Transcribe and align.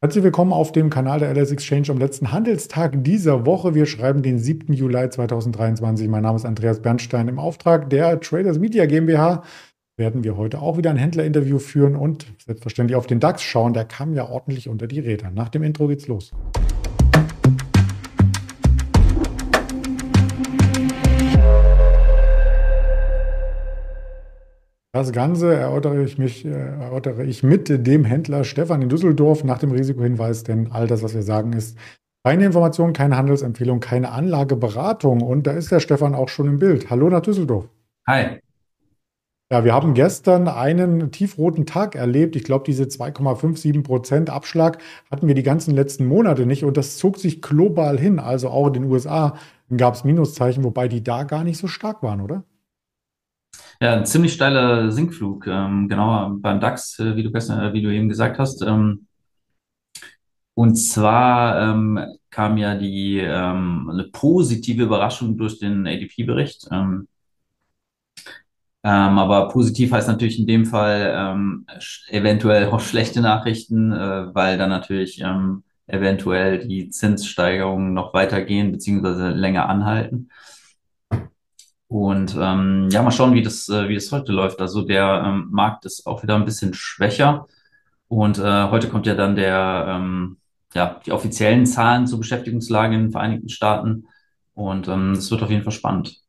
Herzlich 0.00 0.22
willkommen 0.22 0.52
auf 0.52 0.70
dem 0.70 0.90
Kanal 0.90 1.18
der 1.18 1.34
LS 1.34 1.50
Exchange 1.50 1.88
am 1.88 1.98
letzten 1.98 2.30
Handelstag 2.30 3.02
dieser 3.02 3.46
Woche. 3.46 3.74
Wir 3.74 3.84
schreiben 3.84 4.22
den 4.22 4.38
7. 4.38 4.72
Juli 4.72 5.10
2023. 5.10 6.06
Mein 6.06 6.22
Name 6.22 6.36
ist 6.36 6.44
Andreas 6.44 6.80
Bernstein. 6.80 7.26
Im 7.26 7.40
Auftrag 7.40 7.90
der 7.90 8.20
Traders 8.20 8.60
Media 8.60 8.86
GmbH 8.86 9.42
werden 9.96 10.22
wir 10.22 10.36
heute 10.36 10.60
auch 10.60 10.76
wieder 10.76 10.90
ein 10.90 10.96
Händlerinterview 10.98 11.58
führen 11.58 11.96
und 11.96 12.32
selbstverständlich 12.46 12.94
auf 12.94 13.08
den 13.08 13.18
DAX 13.18 13.42
schauen. 13.42 13.74
Der 13.74 13.86
kam 13.86 14.14
ja 14.14 14.28
ordentlich 14.28 14.68
unter 14.68 14.86
die 14.86 15.00
Räder. 15.00 15.32
Nach 15.32 15.48
dem 15.48 15.64
Intro 15.64 15.88
geht's 15.88 16.06
los. 16.06 16.30
Das 24.98 25.12
Ganze 25.12 25.54
erörtere 25.54 26.02
ich, 26.02 26.18
mich, 26.18 26.44
äh, 26.44 26.48
erörtere 26.48 27.24
ich 27.24 27.44
mit 27.44 27.68
dem 27.68 28.04
Händler 28.04 28.42
Stefan 28.42 28.82
in 28.82 28.88
Düsseldorf 28.88 29.44
nach 29.44 29.58
dem 29.58 29.70
Risikohinweis, 29.70 30.42
denn 30.42 30.72
all 30.72 30.88
das, 30.88 31.04
was 31.04 31.14
wir 31.14 31.22
sagen, 31.22 31.52
ist 31.52 31.78
keine 32.24 32.44
Information, 32.44 32.92
keine 32.94 33.16
Handelsempfehlung, 33.16 33.78
keine 33.78 34.10
Anlageberatung. 34.10 35.20
Und 35.20 35.46
da 35.46 35.52
ist 35.52 35.70
der 35.70 35.78
Stefan 35.78 36.16
auch 36.16 36.28
schon 36.28 36.48
im 36.48 36.58
Bild. 36.58 36.90
Hallo 36.90 37.08
nach 37.10 37.20
Düsseldorf. 37.20 37.68
Hi. 38.08 38.40
Ja, 39.52 39.64
wir 39.64 39.72
haben 39.72 39.94
gestern 39.94 40.48
einen 40.48 41.12
tiefroten 41.12 41.64
Tag 41.64 41.94
erlebt. 41.94 42.34
Ich 42.34 42.42
glaube, 42.42 42.64
diese 42.66 42.82
2,57 42.82 43.84
Prozent 43.84 44.30
Abschlag 44.30 44.78
hatten 45.12 45.28
wir 45.28 45.36
die 45.36 45.44
ganzen 45.44 45.76
letzten 45.76 46.06
Monate 46.06 46.44
nicht. 46.44 46.64
Und 46.64 46.76
das 46.76 46.96
zog 46.96 47.18
sich 47.18 47.40
global 47.40 48.00
hin. 48.00 48.18
Also 48.18 48.48
auch 48.48 48.66
in 48.66 48.72
den 48.72 48.84
USA 48.86 49.36
gab 49.76 49.94
es 49.94 50.02
Minuszeichen, 50.02 50.64
wobei 50.64 50.88
die 50.88 51.04
da 51.04 51.22
gar 51.22 51.44
nicht 51.44 51.58
so 51.58 51.68
stark 51.68 52.02
waren, 52.02 52.20
oder? 52.20 52.42
Ja, 53.80 53.94
ein 53.94 54.06
ziemlich 54.06 54.32
steiler 54.34 54.90
Sinkflug, 54.90 55.46
ähm, 55.46 55.88
genau 55.88 56.30
beim 56.40 56.60
DAX, 56.60 56.98
äh, 56.98 57.14
wie 57.16 57.22
du 57.22 57.30
gestern, 57.30 57.60
äh, 57.60 57.72
wie 57.72 57.82
du 57.82 57.92
eben 57.94 58.08
gesagt 58.08 58.38
hast. 58.38 58.62
Ähm, 58.62 59.06
und 60.54 60.74
zwar 60.76 61.60
ähm, 61.70 62.00
kam 62.30 62.56
ja 62.58 62.74
die 62.74 63.18
ähm, 63.18 63.88
eine 63.90 64.04
positive 64.04 64.82
Überraschung 64.82 65.36
durch 65.36 65.58
den 65.60 65.86
ADP-Bericht. 65.86 66.66
Ähm, 66.72 67.06
ähm, 68.84 69.18
aber 69.18 69.48
positiv 69.48 69.92
heißt 69.92 70.08
natürlich 70.08 70.38
in 70.38 70.46
dem 70.46 70.64
Fall 70.66 71.36
eventuell 72.08 72.66
auch 72.66 72.80
schlechte 72.80 73.20
Nachrichten, 73.20 73.92
äh, 73.92 74.34
weil 74.34 74.56
dann 74.58 74.70
natürlich 74.70 75.22
eventuell 75.86 76.66
die 76.66 76.90
Zinssteigerungen 76.90 77.94
noch 77.94 78.14
weitergehen 78.14 78.72
beziehungsweise 78.72 79.30
länger 79.30 79.68
anhalten. 79.68 80.30
Und 81.88 82.36
ähm, 82.38 82.88
ja, 82.90 83.02
mal 83.02 83.10
schauen, 83.10 83.34
wie 83.34 83.42
das, 83.42 83.68
äh, 83.70 83.88
wie 83.88 83.94
das 83.94 84.12
heute 84.12 84.32
läuft. 84.32 84.60
Also 84.60 84.82
der 84.82 85.22
ähm, 85.26 85.48
Markt 85.50 85.86
ist 85.86 86.06
auch 86.06 86.22
wieder 86.22 86.36
ein 86.36 86.44
bisschen 86.44 86.74
schwächer. 86.74 87.46
Und 88.08 88.38
äh, 88.38 88.70
heute 88.70 88.88
kommt 88.88 89.06
ja 89.06 89.14
dann 89.14 89.36
der, 89.36 89.86
ähm, 89.88 90.36
ja, 90.74 91.00
die 91.04 91.12
offiziellen 91.12 91.66
Zahlen 91.66 92.06
zur 92.06 92.18
Beschäftigungslage 92.18 92.94
in 92.94 93.04
den 93.04 93.10
Vereinigten 93.12 93.48
Staaten. 93.48 94.06
Und 94.54 94.88
ähm, 94.88 95.12
es 95.12 95.30
wird 95.30 95.42
auf 95.42 95.50
jeden 95.50 95.62
Fall 95.62 95.72
spannend. 95.72 96.22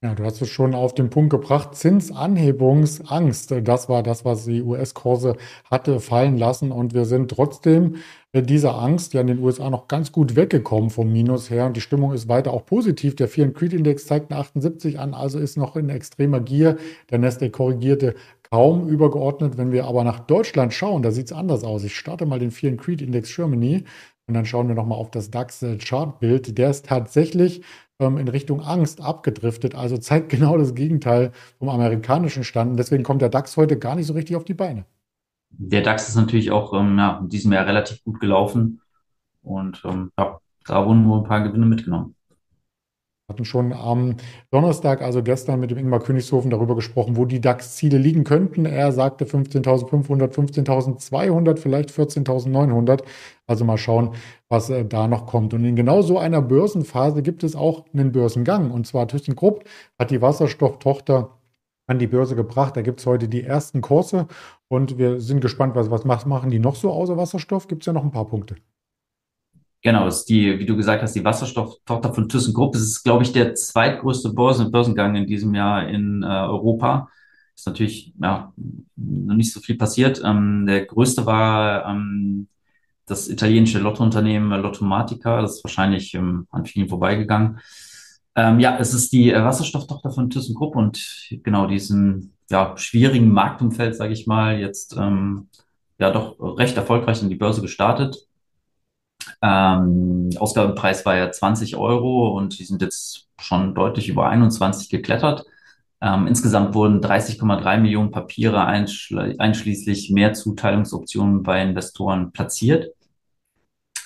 Ja, 0.00 0.14
du 0.14 0.24
hast 0.24 0.40
es 0.40 0.48
schon 0.48 0.76
auf 0.76 0.94
den 0.94 1.10
Punkt 1.10 1.30
gebracht. 1.30 1.74
Zinsanhebungsangst, 1.74 3.52
das 3.62 3.88
war 3.88 4.04
das, 4.04 4.24
was 4.24 4.44
die 4.44 4.62
US-Kurse 4.62 5.36
hatte 5.68 5.98
fallen 5.98 6.38
lassen. 6.38 6.70
Und 6.70 6.94
wir 6.94 7.04
sind 7.04 7.32
trotzdem 7.32 7.96
dieser 8.34 8.78
Angst 8.78 9.14
ja 9.14 9.22
in 9.22 9.26
den 9.26 9.38
USA 9.38 9.70
noch 9.70 9.88
ganz 9.88 10.12
gut 10.12 10.36
weggekommen 10.36 10.90
vom 10.90 11.10
Minus 11.10 11.48
her. 11.50 11.66
Und 11.66 11.76
die 11.76 11.80
Stimmung 11.80 12.12
ist 12.12 12.28
weiter 12.28 12.52
auch 12.52 12.66
positiv. 12.66 13.16
Der 13.16 13.26
Fear 13.28 13.48
Creed 13.50 13.72
Index 13.72 14.06
zeigt 14.06 14.30
eine 14.30 14.40
78 14.40 14.98
an, 14.98 15.14
also 15.14 15.38
ist 15.38 15.56
noch 15.56 15.76
in 15.76 15.88
extremer 15.88 16.40
Gier. 16.40 16.76
Der 17.10 17.18
Nasdaq 17.18 17.52
korrigierte 17.52 18.14
kaum 18.50 18.88
übergeordnet. 18.88 19.56
Wenn 19.56 19.72
wir 19.72 19.86
aber 19.86 20.04
nach 20.04 20.20
Deutschland 20.20 20.74
schauen, 20.74 21.02
da 21.02 21.10
sieht 21.10 21.26
es 21.26 21.32
anders 21.32 21.64
aus. 21.64 21.84
Ich 21.84 21.96
starte 21.96 22.26
mal 22.26 22.38
den 22.38 22.50
Fear 22.50 22.76
Creed 22.76 23.00
Index 23.00 23.34
Germany 23.34 23.84
und 24.26 24.34
dann 24.34 24.44
schauen 24.44 24.68
wir 24.68 24.74
nochmal 24.74 24.98
auf 24.98 25.10
das 25.10 25.30
DAX-Chartbild. 25.30 26.58
Der 26.58 26.70
ist 26.70 26.86
tatsächlich 26.86 27.62
ähm, 27.98 28.18
in 28.18 28.28
Richtung 28.28 28.60
Angst 28.60 29.00
abgedriftet. 29.00 29.74
Also 29.74 29.96
zeigt 29.96 30.28
genau 30.30 30.58
das 30.58 30.74
Gegenteil 30.74 31.32
vom 31.58 31.70
amerikanischen 31.70 32.44
Stand. 32.44 32.78
Deswegen 32.78 33.04
kommt 33.04 33.22
der 33.22 33.30
DAX 33.30 33.56
heute 33.56 33.78
gar 33.78 33.96
nicht 33.96 34.06
so 34.06 34.12
richtig 34.12 34.36
auf 34.36 34.44
die 34.44 34.54
Beine. 34.54 34.84
Der 35.60 35.82
DAX 35.82 36.08
ist 36.08 36.14
natürlich 36.14 36.52
auch 36.52 36.72
ähm, 36.72 36.96
ja, 36.98 37.18
in 37.18 37.28
diesem 37.28 37.52
Jahr 37.52 37.66
relativ 37.66 38.02
gut 38.04 38.20
gelaufen. 38.20 38.80
Und 39.42 39.82
ähm, 39.84 40.12
ja, 40.16 40.40
da 40.64 40.86
wurden 40.86 41.02
nur 41.02 41.18
ein 41.18 41.24
paar 41.24 41.42
Gewinne 41.42 41.66
mitgenommen. 41.66 42.14
Wir 43.26 43.34
hatten 43.34 43.44
schon 43.44 43.72
am 43.72 44.16
Donnerstag, 44.50 45.02
also 45.02 45.22
gestern, 45.22 45.60
mit 45.60 45.70
dem 45.70 45.78
Ingmar 45.78 46.00
Königshofen 46.00 46.50
darüber 46.50 46.76
gesprochen, 46.76 47.16
wo 47.16 47.24
die 47.24 47.40
DAX-Ziele 47.40 47.98
liegen 47.98 48.24
könnten. 48.24 48.66
Er 48.66 48.92
sagte 48.92 49.24
15.500, 49.24 50.32
15.200, 50.32 51.58
vielleicht 51.58 51.90
14.900. 51.90 53.02
Also 53.46 53.64
mal 53.64 53.78
schauen, 53.78 54.14
was 54.48 54.70
äh, 54.70 54.84
da 54.84 55.08
noch 55.08 55.26
kommt. 55.26 55.52
Und 55.54 55.64
in 55.64 55.74
genau 55.74 56.02
so 56.02 56.18
einer 56.18 56.40
Börsenphase 56.40 57.22
gibt 57.22 57.42
es 57.42 57.56
auch 57.56 57.84
einen 57.92 58.12
Börsengang. 58.12 58.70
Und 58.70 58.86
zwar 58.86 59.08
ThyssenKrupp 59.08 59.64
hat 59.98 60.10
die 60.12 60.22
Wasserstofftochter 60.22 61.37
an 61.88 61.98
die 61.98 62.06
Börse 62.06 62.36
gebracht. 62.36 62.76
Da 62.76 62.82
gibt 62.82 63.00
es 63.00 63.06
heute 63.06 63.28
die 63.28 63.42
ersten 63.42 63.80
Kurse 63.80 64.28
und 64.68 64.98
wir 64.98 65.20
sind 65.20 65.40
gespannt, 65.40 65.74
was, 65.74 65.90
was 65.90 66.26
machen 66.26 66.50
die 66.50 66.60
noch 66.60 66.76
so 66.76 66.92
außer 66.92 67.16
Wasserstoff? 67.16 67.66
Gibt 67.66 67.82
es 67.82 67.86
ja 67.86 67.92
noch 67.92 68.04
ein 68.04 68.12
paar 68.12 68.26
Punkte. 68.26 68.56
Genau, 69.82 70.04
das 70.04 70.20
ist 70.20 70.28
die, 70.28 70.58
wie 70.58 70.66
du 70.66 70.76
gesagt 70.76 71.02
hast, 71.02 71.14
die 71.14 71.24
Wasserstofftochter 71.24 72.12
von 72.12 72.28
ThyssenKrupp. 72.28 72.72
Das 72.72 72.82
ist, 72.82 73.04
glaube 73.04 73.22
ich, 73.22 73.32
der 73.32 73.54
zweitgrößte 73.54 74.30
Börsen 74.32 74.70
Börsengang 74.70 75.14
in 75.14 75.26
diesem 75.26 75.54
Jahr 75.54 75.88
in 75.88 76.22
äh, 76.22 76.26
Europa. 76.26 77.08
Ist 77.54 77.66
natürlich 77.66 78.12
ja, 78.20 78.52
noch 78.96 79.34
nicht 79.34 79.52
so 79.52 79.60
viel 79.60 79.76
passiert. 79.76 80.20
Ähm, 80.24 80.66
der 80.66 80.84
größte 80.84 81.26
war 81.26 81.86
ähm, 81.86 82.48
das 83.06 83.28
italienische 83.28 83.78
Lottounternehmen 83.78 84.60
Lottomatica. 84.60 85.40
Das 85.40 85.56
ist 85.56 85.64
wahrscheinlich 85.64 86.12
ähm, 86.14 86.46
an 86.50 86.66
vielen 86.66 86.88
vorbeigegangen. 86.88 87.60
Ähm, 88.36 88.60
ja, 88.60 88.78
es 88.78 88.94
ist 88.94 89.12
die 89.12 89.32
äh, 89.32 89.44
Wasserstofftochter 89.44 90.10
von 90.10 90.30
ThyssenKrupp 90.30 90.76
und 90.76 91.28
genau 91.42 91.66
diesen 91.66 92.34
ja, 92.50 92.76
schwierigen 92.76 93.30
Marktumfeld, 93.32 93.96
sage 93.96 94.12
ich 94.12 94.26
mal, 94.26 94.58
jetzt 94.58 94.96
ähm, 94.96 95.48
ja 95.98 96.10
doch 96.10 96.38
recht 96.58 96.76
erfolgreich 96.76 97.22
in 97.22 97.28
die 97.28 97.36
Börse 97.36 97.60
gestartet 97.60 98.28
ähm, 99.42 100.30
Ausgabepreis 100.38 101.04
war 101.06 101.16
ja 101.16 101.30
20 101.30 101.76
Euro 101.76 102.36
und 102.36 102.58
die 102.58 102.64
sind 102.64 102.82
jetzt 102.82 103.28
schon 103.38 103.74
deutlich 103.74 104.08
über 104.08 104.28
21 104.28 104.88
geklettert. 104.88 105.44
Ähm, 106.00 106.26
insgesamt 106.26 106.74
wurden 106.74 107.00
30,3 107.00 107.78
Millionen 107.78 108.10
Papiere 108.10 108.64
einschl 108.64 109.34
einschließlich 109.38 110.10
mehr 110.10 110.32
Zuteilungsoptionen 110.32 111.42
bei 111.42 111.62
Investoren 111.62 112.32
platziert. 112.32 112.92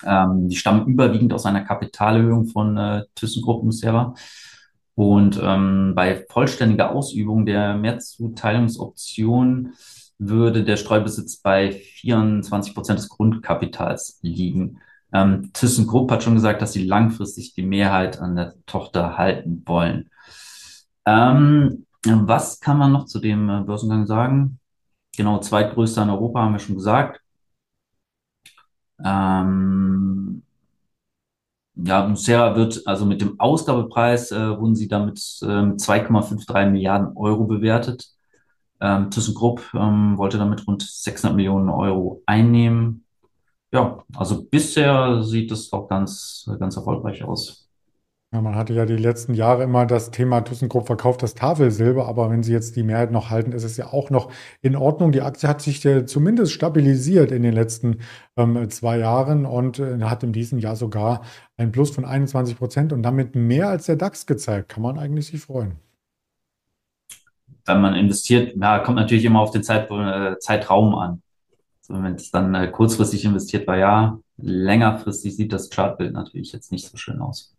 Ähm, 0.05 0.49
die 0.49 0.55
stammen 0.55 0.87
überwiegend 0.87 1.33
aus 1.33 1.45
einer 1.45 1.61
Kapitalerhöhung 1.61 2.45
von 2.47 2.77
äh, 2.77 3.03
ThyssenKrupp 3.15 3.71
selber. 3.73 4.15
Und 4.95 5.39
ähm, 5.41 5.93
bei 5.95 6.25
vollständiger 6.29 6.91
Ausübung 6.91 7.45
der 7.45 7.75
Mehrzuteilungsoption 7.75 9.73
würde 10.19 10.63
der 10.63 10.77
Streubesitz 10.77 11.37
bei 11.37 11.71
24 11.71 12.75
Prozent 12.75 12.99
des 12.99 13.09
Grundkapitals 13.09 14.19
liegen. 14.21 14.79
Ähm, 15.11 15.51
ThyssenKrupp 15.53 16.11
hat 16.11 16.23
schon 16.23 16.35
gesagt, 16.35 16.61
dass 16.61 16.73
sie 16.73 16.85
langfristig 16.85 17.53
die 17.53 17.65
Mehrheit 17.65 18.19
an 18.19 18.35
der 18.35 18.53
Tochter 18.65 19.17
halten 19.17 19.63
wollen. 19.65 20.09
Ähm, 21.05 21.85
was 22.05 22.59
kann 22.59 22.77
man 22.77 22.91
noch 22.91 23.05
zu 23.05 23.19
dem 23.19 23.49
äh, 23.49 23.61
Börsengang 23.61 24.05
sagen? 24.05 24.59
Genau, 25.15 25.39
zweitgrößter 25.39 26.03
in 26.03 26.09
Europa 26.09 26.41
haben 26.41 26.53
wir 26.53 26.59
schon 26.59 26.75
gesagt. 26.75 27.22
Ähm, 29.03 30.43
ja, 31.75 32.07
Nucera 32.07 32.55
wird 32.55 32.85
also 32.85 33.05
mit 33.05 33.21
dem 33.21 33.39
Ausgabepreis 33.39 34.31
äh, 34.31 34.59
wurden 34.59 34.75
sie 34.75 34.87
damit 34.87 35.17
äh, 35.41 35.45
2,53 35.45 36.69
Milliarden 36.69 37.17
Euro 37.17 37.45
bewertet. 37.45 38.09
Ähm, 38.79 39.09
ThyssenKrupp 39.09 39.73
ähm, 39.73 40.17
wollte 40.17 40.37
damit 40.37 40.67
rund 40.67 40.83
600 40.83 41.35
Millionen 41.35 41.69
Euro 41.69 42.21
einnehmen. 42.25 43.05
Ja, 43.71 44.03
also 44.15 44.43
bisher 44.43 45.23
sieht 45.23 45.51
es 45.51 45.73
auch 45.73 45.87
ganz, 45.89 46.49
ganz 46.59 46.75
erfolgreich 46.77 47.23
aus. 47.23 47.67
Ja, 48.33 48.41
man 48.41 48.55
hatte 48.55 48.73
ja 48.73 48.87
die 48.87 48.97
letzten 48.97 49.35
Jahre 49.35 49.61
immer 49.61 49.85
das 49.85 50.09
Thema 50.09 50.41
ThyssenKrupp 50.41 50.87
verkauft 50.87 51.21
das 51.21 51.35
Tafelsilber, 51.35 52.07
aber 52.07 52.31
wenn 52.31 52.41
sie 52.41 52.51
jetzt 52.51 52.75
die 52.75 52.81
Mehrheit 52.81 53.11
noch 53.11 53.29
halten, 53.29 53.51
ist 53.51 53.63
es 53.63 53.77
ja 53.77 53.93
auch 53.93 54.09
noch 54.09 54.31
in 54.63 54.75
Ordnung. 54.75 55.11
Die 55.11 55.21
Aktie 55.21 55.47
hat 55.47 55.61
sich 55.61 55.83
ja 55.83 56.07
zumindest 56.07 56.51
stabilisiert 56.51 57.31
in 57.31 57.43
den 57.43 57.53
letzten 57.53 57.99
ähm, 58.35 58.71
zwei 58.71 58.97
Jahren 58.97 59.45
und 59.45 59.77
äh, 59.77 60.01
hat 60.01 60.23
in 60.23 60.33
diesem 60.33 60.57
Jahr 60.57 60.75
sogar 60.75 61.21
ein 61.57 61.71
Plus 61.71 61.91
von 61.91 62.05
21 62.05 62.57
Prozent 62.57 62.91
und 62.91 63.03
damit 63.03 63.35
mehr 63.35 63.69
als 63.69 63.85
der 63.85 63.97
DAX 63.97 64.25
gezeigt. 64.25 64.67
Kann 64.67 64.81
man 64.81 64.97
eigentlich 64.97 65.27
sich 65.27 65.41
freuen. 65.41 65.73
Wenn 67.65 67.81
man 67.81 67.93
investiert, 67.93 68.55
ja, 68.59 68.79
kommt 68.79 68.97
natürlich 68.97 69.25
immer 69.25 69.41
auf 69.41 69.51
den 69.51 69.61
Zeit, 69.61 69.91
äh, 69.91 70.39
Zeitraum 70.39 70.95
an. 70.95 71.21
So, 71.81 71.93
wenn 72.01 72.15
es 72.15 72.31
dann 72.31 72.55
äh, 72.55 72.67
kurzfristig 72.67 73.25
investiert 73.25 73.67
war, 73.67 73.77
ja, 73.77 74.19
längerfristig 74.37 75.35
sieht 75.35 75.53
das 75.53 75.69
Chartbild 75.69 76.13
natürlich 76.13 76.51
jetzt 76.51 76.71
nicht 76.71 76.87
so 76.87 76.97
schön 76.97 77.21
aus. 77.21 77.53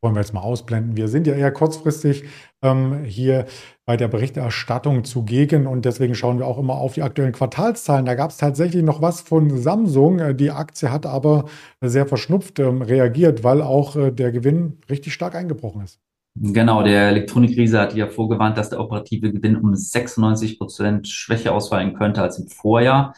Wollen 0.00 0.14
wir 0.14 0.20
jetzt 0.20 0.34
mal 0.34 0.40
ausblenden. 0.40 0.96
Wir 0.96 1.08
sind 1.08 1.26
ja 1.26 1.34
eher 1.34 1.52
kurzfristig 1.52 2.24
ähm, 2.62 3.04
hier 3.04 3.46
bei 3.84 3.96
der 3.96 4.08
Berichterstattung 4.08 5.04
zugegen 5.04 5.66
und 5.66 5.84
deswegen 5.84 6.14
schauen 6.14 6.38
wir 6.38 6.46
auch 6.46 6.58
immer 6.58 6.74
auf 6.74 6.94
die 6.94 7.02
aktuellen 7.02 7.32
Quartalszahlen. 7.32 8.06
Da 8.06 8.14
gab 8.14 8.30
es 8.30 8.36
tatsächlich 8.36 8.82
noch 8.82 9.02
was 9.02 9.20
von 9.20 9.58
Samsung. 9.58 10.36
Die 10.36 10.50
Aktie 10.50 10.90
hat 10.90 11.06
aber 11.06 11.44
sehr 11.80 12.06
verschnupft 12.06 12.58
ähm, 12.58 12.82
reagiert, 12.82 13.44
weil 13.44 13.62
auch 13.62 13.96
äh, 13.96 14.10
der 14.10 14.32
Gewinn 14.32 14.78
richtig 14.90 15.14
stark 15.14 15.34
eingebrochen 15.34 15.82
ist. 15.82 16.00
Genau, 16.34 16.82
der 16.82 17.08
Elektronikkrise 17.08 17.78
hat 17.78 17.94
ja 17.94 18.06
vorgewarnt, 18.06 18.56
dass 18.56 18.70
der 18.70 18.80
operative 18.80 19.32
Gewinn 19.32 19.56
um 19.56 19.74
96 19.74 20.58
Prozent 20.58 21.06
schwächer 21.06 21.52
ausfallen 21.52 21.92
könnte 21.92 22.22
als 22.22 22.38
im 22.38 22.48
Vorjahr. 22.48 23.14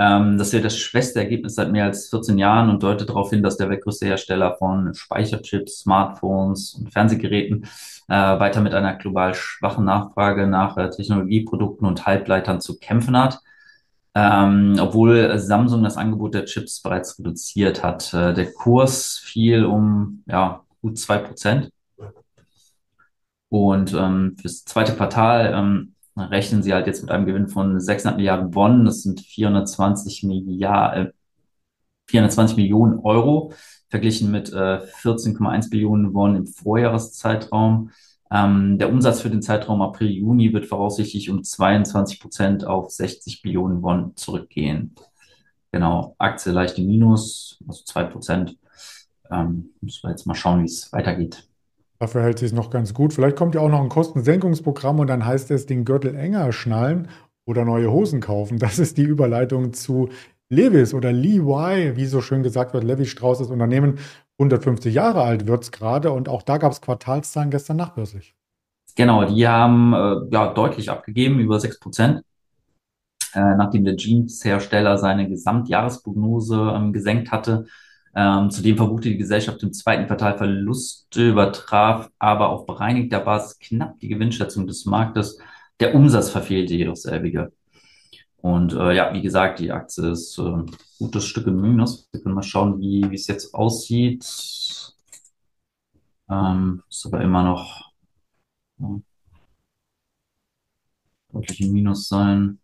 Ähm, 0.00 0.38
das 0.38 0.52
wäre 0.54 0.62
das 0.62 0.78
schwächste 0.78 1.18
Ergebnis 1.18 1.56
seit 1.56 1.70
mehr 1.72 1.84
als 1.84 2.08
14 2.08 2.38
Jahren 2.38 2.70
und 2.70 2.82
deutet 2.82 3.10
darauf 3.10 3.28
hin, 3.30 3.42
dass 3.42 3.58
der 3.58 3.68
weltgrößte 3.68 4.06
Hersteller 4.06 4.56
von 4.56 4.94
Speicherchips, 4.94 5.80
Smartphones 5.80 6.72
und 6.74 6.90
Fernsehgeräten 6.90 7.64
äh, 8.08 8.14
weiter 8.14 8.62
mit 8.62 8.72
einer 8.72 8.94
global 8.94 9.34
schwachen 9.34 9.84
Nachfrage 9.84 10.46
nach 10.46 10.78
äh, 10.78 10.88
Technologieprodukten 10.88 11.86
und 11.86 12.06
Halbleitern 12.06 12.62
zu 12.62 12.78
kämpfen 12.78 13.14
hat. 13.14 13.40
Ähm, 14.14 14.76
obwohl 14.80 15.38
Samsung 15.38 15.84
das 15.84 15.98
Angebot 15.98 16.32
der 16.34 16.46
Chips 16.46 16.80
bereits 16.80 17.18
reduziert 17.18 17.84
hat. 17.84 18.14
Äh, 18.14 18.32
der 18.32 18.52
Kurs 18.52 19.18
fiel 19.18 19.66
um 19.66 20.24
ja, 20.26 20.64
gut 20.80 20.98
zwei 20.98 21.18
Prozent. 21.18 21.70
Und 23.50 23.92
ähm, 23.92 24.36
fürs 24.40 24.64
zweite 24.64 24.94
Quartal 24.94 25.52
ähm, 25.54 25.94
rechnen 26.20 26.62
sie 26.62 26.72
halt 26.72 26.86
jetzt 26.86 27.02
mit 27.02 27.10
einem 27.10 27.26
Gewinn 27.26 27.48
von 27.48 27.80
600 27.80 28.16
Milliarden 28.16 28.54
Won, 28.54 28.84
das 28.84 29.02
sind 29.02 29.20
420 29.20 30.22
Milliarden, 30.24 31.08
äh, 31.08 31.12
420 32.08 32.56
Millionen 32.56 32.98
Euro, 33.00 33.52
verglichen 33.88 34.30
mit 34.30 34.52
äh, 34.52 34.80
14,1 35.02 35.70
Billionen 35.70 36.14
Won 36.14 36.36
im 36.36 36.46
Vorjahreszeitraum. 36.46 37.90
Ähm, 38.32 38.78
der 38.78 38.90
Umsatz 38.90 39.20
für 39.20 39.30
den 39.30 39.42
Zeitraum 39.42 39.82
April-Juni 39.82 40.52
wird 40.52 40.66
voraussichtlich 40.66 41.30
um 41.30 41.42
22 41.42 42.20
Prozent 42.20 42.64
auf 42.64 42.90
60 42.90 43.42
Billionen 43.42 43.82
Won 43.82 44.16
zurückgehen. 44.16 44.94
Genau, 45.72 46.14
Aktie 46.18 46.52
leicht 46.52 46.78
im 46.78 46.86
Minus, 46.86 47.58
also 47.66 47.84
2 47.84 48.04
Prozent. 48.04 48.56
Ähm, 49.30 49.70
müssen 49.80 50.04
wir 50.04 50.10
jetzt 50.10 50.26
mal 50.26 50.34
schauen, 50.34 50.62
wie 50.62 50.66
es 50.66 50.92
weitergeht. 50.92 51.49
Dafür 52.00 52.22
hält 52.22 52.38
sich 52.38 52.54
noch 52.54 52.70
ganz 52.70 52.94
gut. 52.94 53.12
Vielleicht 53.12 53.36
kommt 53.36 53.54
ja 53.54 53.60
auch 53.60 53.68
noch 53.68 53.82
ein 53.82 53.90
Kostensenkungsprogramm 53.90 55.00
und 55.00 55.06
dann 55.06 55.26
heißt 55.26 55.50
es, 55.50 55.66
den 55.66 55.84
Gürtel 55.84 56.16
enger 56.16 56.50
schnallen 56.50 57.08
oder 57.46 57.66
neue 57.66 57.92
Hosen 57.92 58.20
kaufen. 58.20 58.58
Das 58.58 58.78
ist 58.78 58.96
die 58.96 59.02
Überleitung 59.02 59.74
zu 59.74 60.08
Levis 60.48 60.94
oder 60.94 61.12
Levi, 61.12 61.96
wie 61.96 62.06
so 62.06 62.22
schön 62.22 62.42
gesagt 62.42 62.72
wird. 62.72 62.84
Levi 62.84 63.04
Strauss, 63.04 63.38
das 63.38 63.50
Unternehmen, 63.50 63.98
150 64.38 64.94
Jahre 64.94 65.22
alt 65.22 65.46
wird 65.46 65.64
es 65.64 65.72
gerade 65.72 66.10
und 66.12 66.30
auch 66.30 66.42
da 66.42 66.56
gab 66.56 66.72
es 66.72 66.80
Quartalszahlen 66.80 67.50
gestern 67.50 67.76
nachbörslich. 67.76 68.34
Genau, 68.96 69.24
die 69.26 69.46
haben 69.46 69.92
äh, 69.92 70.34
ja 70.34 70.54
deutlich 70.54 70.90
abgegeben, 70.90 71.38
über 71.38 71.60
6 71.60 71.80
Prozent, 71.80 72.22
äh, 73.34 73.40
nachdem 73.40 73.84
der 73.84 73.96
Jeans-Hersteller 73.96 74.96
seine 74.96 75.28
Gesamtjahresprognose 75.28 76.72
ähm, 76.74 76.92
gesenkt 76.94 77.30
hatte. 77.30 77.66
Ähm, 78.14 78.50
zudem 78.50 78.76
verbuchte 78.76 79.08
die 79.08 79.18
Gesellschaft 79.18 79.62
im 79.62 79.72
zweiten 79.72 80.06
Quartal 80.06 80.36
Verluste, 80.36 81.30
übertraf 81.30 82.10
aber 82.18 82.48
auf 82.48 82.66
bereinigter 82.66 83.20
Basis 83.20 83.58
knapp 83.58 83.98
die 84.00 84.08
Gewinnschätzung 84.08 84.66
des 84.66 84.84
Marktes. 84.84 85.38
Der 85.78 85.94
Umsatz 85.94 86.30
verfehlte 86.30 86.74
jedoch 86.74 86.96
selbige. 86.96 87.52
Und 88.42 88.72
äh, 88.72 88.94
ja, 88.94 89.12
wie 89.12 89.22
gesagt, 89.22 89.58
die 89.60 89.70
Aktie 89.70 90.10
ist 90.10 90.38
äh, 90.38 90.42
ein 90.42 90.70
gutes 90.98 91.26
Stück 91.26 91.46
im 91.46 91.60
Minus. 91.60 92.08
Wir 92.12 92.22
können 92.22 92.34
mal 92.34 92.42
schauen, 92.42 92.80
wie, 92.80 93.14
es 93.14 93.26
jetzt 93.26 93.54
aussieht. 93.54 94.24
Ähm, 96.30 96.82
ist 96.88 97.06
aber 97.06 97.20
immer 97.22 97.42
noch 97.42 97.92
ja, 98.78 99.00
deutlich 101.32 101.60
im 101.60 101.72
Minus 101.72 102.08
sein. 102.08 102.59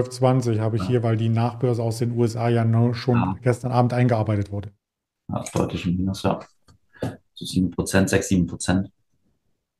12,20 0.00 0.60
habe 0.60 0.76
ich 0.76 0.82
ja. 0.82 0.88
hier, 0.88 1.02
weil 1.02 1.16
die 1.16 1.28
Nachbörse 1.28 1.82
aus 1.82 1.98
den 1.98 2.16
USA 2.18 2.48
ja 2.48 2.64
schon 2.94 3.16
ja. 3.16 3.36
gestern 3.42 3.72
Abend 3.72 3.92
eingearbeitet 3.92 4.50
wurde. 4.50 4.70
Ja, 5.30 5.44
deutlich 5.52 5.86
im 5.86 5.96
Minus, 5.96 6.22
ja. 6.22 6.40
So 7.34 7.44
7 7.44 7.70
Prozent, 7.70 8.10
6, 8.10 8.28
7 8.28 8.46
Prozent. 8.46 8.90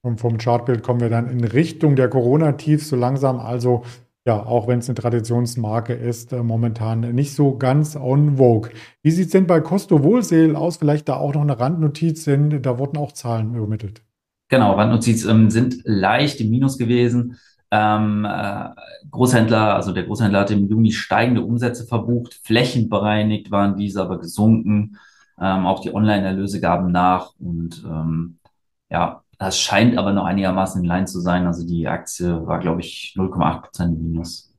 Und 0.02 0.20
vom 0.20 0.38
Chartbild 0.38 0.82
kommen 0.82 1.00
wir 1.00 1.08
dann 1.08 1.28
in 1.28 1.44
Richtung 1.44 1.96
der 1.96 2.08
Corona-Tiefs 2.08 2.88
so 2.88 2.96
langsam. 2.96 3.38
Also, 3.38 3.84
ja, 4.26 4.44
auch 4.44 4.66
wenn 4.68 4.80
es 4.80 4.88
eine 4.88 4.96
Traditionsmarke 4.96 5.94
ist, 5.94 6.32
äh, 6.32 6.42
momentan 6.42 7.00
nicht 7.14 7.34
so 7.34 7.56
ganz 7.56 7.96
on 7.96 8.36
vogue. 8.36 8.70
Wie 9.02 9.10
sieht 9.10 9.26
es 9.26 9.32
denn 9.32 9.46
bei 9.46 9.60
Costo 9.60 10.02
Wohlseel 10.02 10.56
aus? 10.56 10.76
Vielleicht 10.76 11.08
da 11.08 11.16
auch 11.16 11.34
noch 11.34 11.42
eine 11.42 11.58
Randnotiz, 11.58 12.24
denn 12.24 12.62
da 12.62 12.78
wurden 12.78 12.98
auch 12.98 13.12
Zahlen 13.12 13.54
übermittelt. 13.54 14.02
Genau, 14.48 14.74
Randnotiz 14.74 15.24
ähm, 15.24 15.50
sind 15.50 15.78
leicht 15.84 16.40
im 16.40 16.50
Minus 16.50 16.76
gewesen. 16.76 17.38
Ähm, 17.76 18.24
äh, 18.24 18.68
Großhändler, 19.10 19.74
also 19.74 19.90
der 19.90 20.04
Großhändler 20.04 20.40
hat 20.40 20.50
im 20.52 20.68
Juni 20.68 20.92
steigende 20.92 21.42
Umsätze 21.42 21.84
verbucht, 21.84 22.34
flächenbereinigt 22.44 23.50
waren 23.50 23.76
diese 23.76 24.00
aber 24.00 24.20
gesunken. 24.20 24.96
Ähm, 25.40 25.66
auch 25.66 25.80
die 25.80 25.92
Online-Erlöse 25.92 26.60
gaben 26.60 26.92
nach 26.92 27.32
und 27.40 27.82
ähm, 27.84 28.38
ja, 28.90 29.24
das 29.38 29.58
scheint 29.58 29.98
aber 29.98 30.12
noch 30.12 30.24
einigermaßen 30.24 30.82
in 30.82 30.88
Line 30.88 31.06
zu 31.06 31.18
sein. 31.18 31.48
Also 31.48 31.66
die 31.66 31.88
Aktie 31.88 32.46
war, 32.46 32.60
glaube 32.60 32.80
ich, 32.80 33.14
0,8 33.16 33.62
Prozent 33.62 34.00
minus. 34.00 34.54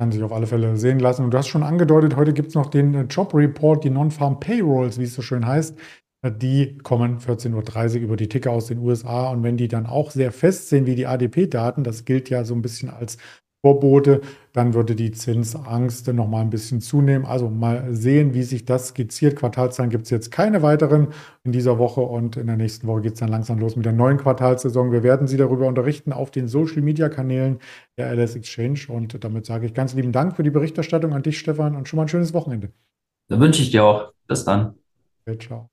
Kann 0.00 0.10
sich 0.10 0.24
auf 0.24 0.32
alle 0.32 0.48
Fälle 0.48 0.76
sehen 0.76 0.98
lassen. 0.98 1.24
Und 1.24 1.30
du 1.30 1.38
hast 1.38 1.46
schon 1.46 1.62
angedeutet, 1.62 2.16
heute 2.16 2.32
gibt 2.32 2.48
es 2.48 2.56
noch 2.56 2.70
den 2.70 2.92
äh, 2.92 3.02
Job 3.02 3.32
Report, 3.34 3.84
die 3.84 3.90
Non-Farm 3.90 4.40
Payrolls, 4.40 4.98
wie 4.98 5.04
es 5.04 5.14
so 5.14 5.22
schön 5.22 5.46
heißt. 5.46 5.78
Die 6.24 6.78
kommen 6.78 7.18
14.30 7.18 7.96
Uhr 7.96 8.02
über 8.02 8.16
die 8.16 8.28
Ticker 8.28 8.52
aus 8.52 8.66
den 8.66 8.78
USA 8.78 9.30
und 9.30 9.42
wenn 9.42 9.56
die 9.56 9.66
dann 9.66 9.86
auch 9.86 10.12
sehr 10.12 10.30
fest 10.30 10.68
sind 10.68 10.86
wie 10.86 10.94
die 10.94 11.06
ADP-Daten, 11.06 11.82
das 11.82 12.04
gilt 12.04 12.30
ja 12.30 12.44
so 12.44 12.54
ein 12.54 12.62
bisschen 12.62 12.90
als 12.90 13.18
Vorbote, 13.64 14.20
dann 14.52 14.74
würde 14.74 14.96
die 14.96 15.12
Zinsangst 15.12 16.08
noch 16.12 16.26
mal 16.26 16.40
ein 16.40 16.50
bisschen 16.50 16.80
zunehmen. 16.80 17.24
Also 17.24 17.48
mal 17.48 17.94
sehen, 17.94 18.34
wie 18.34 18.42
sich 18.42 18.64
das 18.64 18.88
skizziert. 18.88 19.36
Quartalszahlen 19.36 19.90
gibt 19.90 20.04
es 20.04 20.10
jetzt 20.10 20.32
keine 20.32 20.62
weiteren 20.62 21.08
in 21.44 21.52
dieser 21.52 21.78
Woche 21.78 22.00
und 22.00 22.36
in 22.36 22.48
der 22.48 22.56
nächsten 22.56 22.88
Woche 22.88 23.02
geht 23.02 23.14
es 23.14 23.20
dann 23.20 23.28
langsam 23.28 23.58
los 23.58 23.76
mit 23.76 23.86
der 23.86 23.92
neuen 23.92 24.18
Quartalssaison. 24.18 24.90
Wir 24.90 25.04
werden 25.04 25.28
Sie 25.28 25.36
darüber 25.36 25.68
unterrichten 25.68 26.12
auf 26.12 26.32
den 26.32 26.48
Social-Media-Kanälen 26.48 27.60
der 27.96 28.12
LS 28.12 28.34
Exchange 28.34 28.80
und 28.88 29.22
damit 29.22 29.46
sage 29.46 29.66
ich 29.66 29.74
ganz 29.74 29.94
lieben 29.94 30.10
Dank 30.10 30.34
für 30.34 30.42
die 30.42 30.50
Berichterstattung 30.50 31.12
an 31.12 31.22
dich, 31.22 31.38
Stefan, 31.38 31.76
und 31.76 31.88
schon 31.88 31.98
mal 31.98 32.02
ein 32.02 32.08
schönes 32.08 32.34
Wochenende. 32.34 32.70
Da 33.28 33.38
wünsche 33.38 33.62
ich 33.62 33.70
dir 33.70 33.84
auch. 33.84 34.12
Bis 34.26 34.44
dann. 34.44 34.74
Okay, 35.24 35.38
ciao. 35.38 35.71